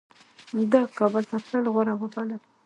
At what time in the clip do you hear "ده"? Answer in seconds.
0.71-0.81